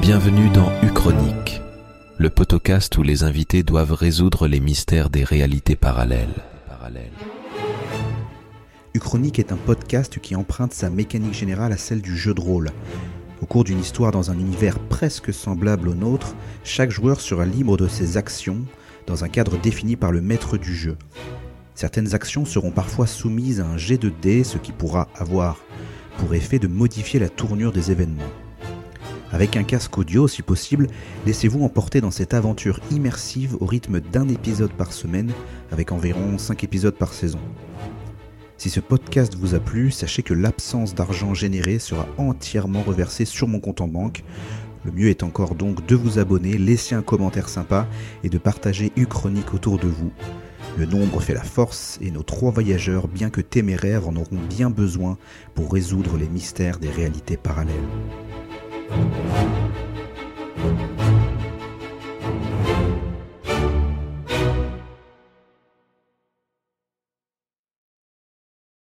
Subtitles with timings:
[0.00, 1.60] Bienvenue dans Uchronique,
[2.16, 6.34] le podcast où les invités doivent résoudre les mystères des réalités parallèles.
[8.94, 12.70] Uchronique est un podcast qui emprunte sa mécanique générale à celle du jeu de rôle.
[13.42, 16.34] Au cours d'une histoire dans un univers presque semblable au nôtre,
[16.64, 18.64] chaque joueur sera libre de ses actions
[19.06, 20.96] dans un cadre défini par le maître du jeu.
[21.74, 25.58] Certaines actions seront parfois soumises à un jet de dés, ce qui pourra avoir
[26.18, 28.22] pour effet de modifier la tournure des événements.
[29.30, 30.88] Avec un casque audio si possible,
[31.26, 35.32] laissez-vous emporter dans cette aventure immersive au rythme d'un épisode par semaine,
[35.70, 37.40] avec environ 5 épisodes par saison.
[38.56, 43.46] Si ce podcast vous a plu, sachez que l'absence d'argent généré sera entièrement reversée sur
[43.46, 44.24] mon compte en banque.
[44.84, 47.86] Le mieux est encore donc de vous abonner, laisser un commentaire sympa
[48.24, 50.10] et de partager Uchronique autour de vous.
[50.78, 54.70] Le nombre fait la force et nos trois voyageurs, bien que téméraires, en auront bien
[54.70, 55.18] besoin
[55.56, 57.74] pour résoudre les mystères des réalités parallèles.